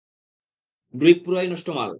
[0.93, 1.89] Druig পুরাই নষ্ট মাল।